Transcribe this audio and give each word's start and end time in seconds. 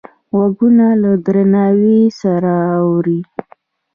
غوږونه 0.37 0.87
له 1.01 1.11
درناوي 1.25 2.01
سره 2.21 2.53
اوري 2.79 3.19